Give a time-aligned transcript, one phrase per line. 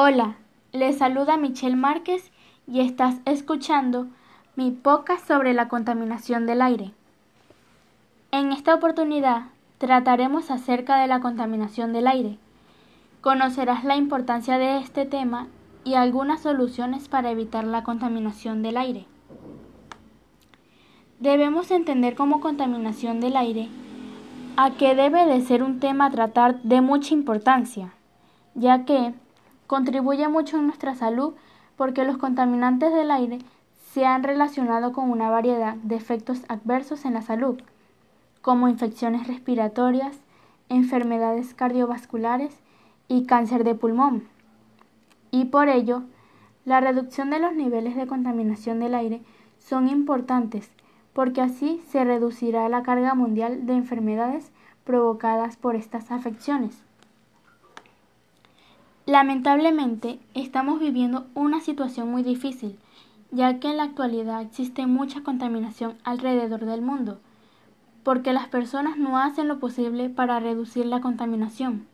[0.00, 0.36] Hola,
[0.70, 2.30] les saluda Michelle Márquez
[2.68, 4.06] y estás escuchando
[4.54, 6.92] mi podcast sobre la contaminación del aire.
[8.30, 9.46] En esta oportunidad
[9.78, 12.38] trataremos acerca de la contaminación del aire.
[13.22, 15.48] Conocerás la importancia de este tema
[15.82, 19.04] y algunas soluciones para evitar la contaminación del aire.
[21.18, 23.68] Debemos entender como contaminación del aire
[24.56, 27.94] a que debe de ser un tema a tratar de mucha importancia,
[28.54, 29.12] ya que
[29.68, 31.34] contribuye mucho en nuestra salud
[31.76, 33.38] porque los contaminantes del aire
[33.92, 37.60] se han relacionado con una variedad de efectos adversos en la salud,
[38.42, 40.18] como infecciones respiratorias,
[40.68, 42.58] enfermedades cardiovasculares
[43.06, 44.24] y cáncer de pulmón.
[45.30, 46.02] Y por ello,
[46.64, 49.22] la reducción de los niveles de contaminación del aire
[49.58, 50.70] son importantes
[51.12, 54.50] porque así se reducirá la carga mundial de enfermedades
[54.84, 56.87] provocadas por estas afecciones.
[59.08, 62.78] Lamentablemente, estamos viviendo una situación muy difícil,
[63.30, 67.18] ya que en la actualidad existe mucha contaminación alrededor del mundo,
[68.02, 71.86] porque las personas no hacen lo posible para reducir la contaminación.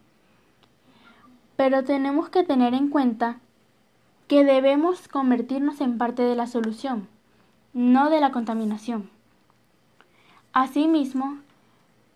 [1.54, 3.36] Pero tenemos que tener en cuenta
[4.26, 7.06] que debemos convertirnos en parte de la solución,
[7.74, 9.08] no de la contaminación.
[10.52, 11.38] Asimismo,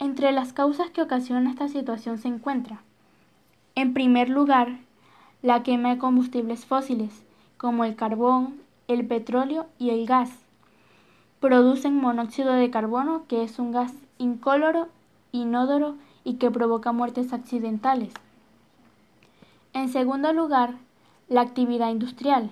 [0.01, 2.80] entre las causas que ocasionan esta situación se encuentra,
[3.77, 4.88] en primer lugar,
[5.42, 7.25] la quema de combustibles fósiles,
[7.56, 10.30] como el carbón, el petróleo y el gas.
[11.41, 14.89] Producen monóxido de carbono, que es un gas incoloro,
[15.30, 18.12] inodoro y que provoca muertes accidentales.
[19.72, 20.75] En segundo lugar,
[21.28, 22.50] la actividad industrial.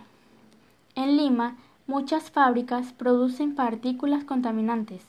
[0.94, 1.56] En Lima,
[1.86, 5.02] muchas fábricas producen partículas contaminantes.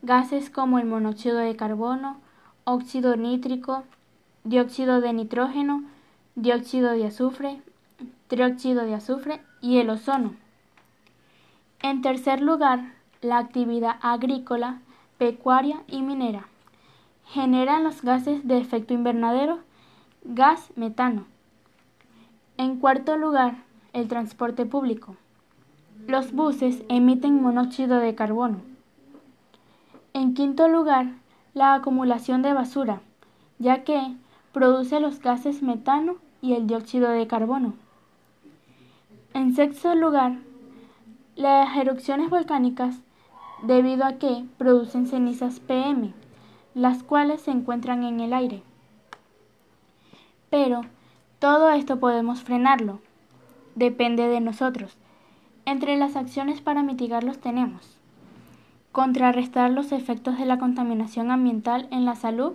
[0.00, 2.16] Gases como el monóxido de carbono,
[2.64, 3.82] óxido nítrico,
[4.44, 5.84] dióxido de nitrógeno,
[6.34, 7.60] dióxido de azufre,
[8.28, 10.34] trióxido de azufre y el ozono.
[11.80, 14.80] En tercer lugar, la actividad agrícola,
[15.18, 16.48] pecuaria y minera.
[17.26, 19.58] Generan los gases de efecto invernadero,
[20.24, 21.24] gas metano.
[22.56, 23.56] En cuarto lugar,
[23.92, 25.16] el transporte público.
[26.06, 28.60] Los buses emiten monóxido de carbono.
[30.14, 31.12] En quinto lugar,
[31.54, 33.00] la acumulación de basura,
[33.58, 34.16] ya que
[34.52, 37.74] produce los gases metano y el dióxido de carbono.
[39.34, 40.38] En sexto lugar,
[41.36, 43.00] las erupciones volcánicas
[43.62, 46.12] debido a que producen cenizas PM,
[46.74, 48.62] las cuales se encuentran en el aire.
[50.50, 50.82] Pero
[51.38, 53.00] todo esto podemos frenarlo.
[53.74, 54.96] Depende de nosotros.
[55.64, 57.98] Entre las acciones para mitigarlos tenemos
[58.92, 62.52] contrarrestar los efectos de la contaminación ambiental en la salud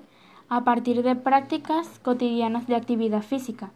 [0.49, 3.71] a partir de prácticas cotidianas de actividad física,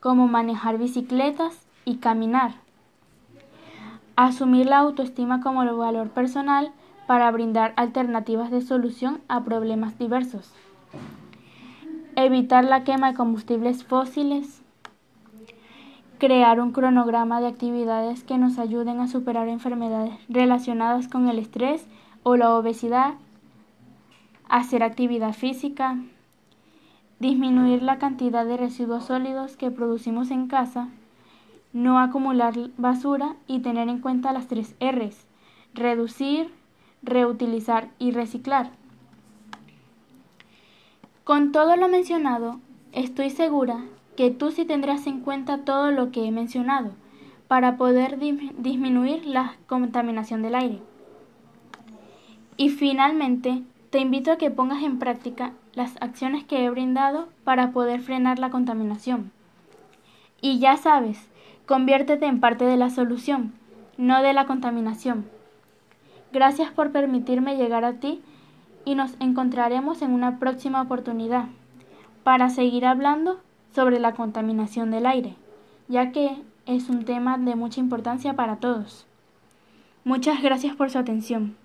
[0.00, 2.52] como manejar bicicletas y caminar.
[4.14, 6.72] Asumir la autoestima como el valor personal
[7.06, 10.52] para brindar alternativas de solución a problemas diversos.
[12.16, 14.62] Evitar la quema de combustibles fósiles.
[16.18, 21.86] Crear un cronograma de actividades que nos ayuden a superar enfermedades relacionadas con el estrés
[22.24, 23.14] o la obesidad
[24.48, 25.98] hacer actividad física,
[27.18, 30.88] disminuir la cantidad de residuos sólidos que producimos en casa,
[31.72, 35.26] no acumular basura y tener en cuenta las tres R's,
[35.74, 36.50] reducir,
[37.02, 38.70] reutilizar y reciclar.
[41.24, 42.58] Con todo lo mencionado,
[42.92, 43.84] estoy segura
[44.16, 46.92] que tú sí tendrás en cuenta todo lo que he mencionado
[47.48, 50.80] para poder disminuir la contaminación del aire.
[52.56, 57.70] Y finalmente, te invito a que pongas en práctica las acciones que he brindado para
[57.70, 59.32] poder frenar la contaminación.
[60.40, 61.28] Y ya sabes,
[61.66, 63.52] conviértete en parte de la solución,
[63.96, 65.26] no de la contaminación.
[66.32, 68.20] Gracias por permitirme llegar a ti
[68.84, 71.46] y nos encontraremos en una próxima oportunidad
[72.24, 73.40] para seguir hablando
[73.74, 75.36] sobre la contaminación del aire,
[75.88, 76.36] ya que
[76.66, 79.06] es un tema de mucha importancia para todos.
[80.04, 81.56] Muchas gracias por su atención.